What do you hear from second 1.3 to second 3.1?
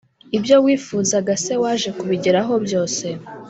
se waje kubigeraho byose?